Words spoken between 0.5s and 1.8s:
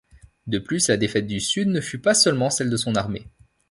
plus, la défaite du Sud ne